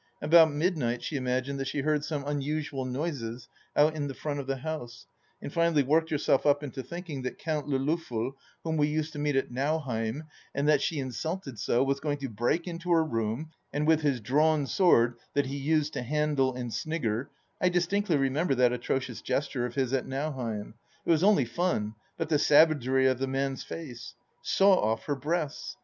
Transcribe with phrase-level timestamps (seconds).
[0.19, 4.39] About mid night she imagined that she heard some unusual noises out in the front
[4.39, 5.05] of the house,
[5.39, 9.13] and finally worked herself up into thinking that that Count Le Loffel whom we used
[9.13, 10.23] to meet at Nauheim,
[10.55, 14.19] and that she insulted so, was going to break into her room, and with his
[14.19, 17.29] drawn sword, that he used to handle and snigger—
[17.61, 20.73] I distinctly remember that atrocious gesture of his at Nauheim;
[21.05, 25.77] it was only fun, but the savagery of the man's face!— ^saw oft her breasts.